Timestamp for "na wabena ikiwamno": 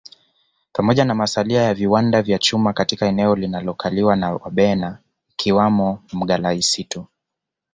4.15-6.03